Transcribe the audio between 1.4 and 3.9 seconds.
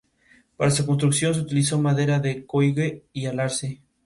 por su papel de Mr.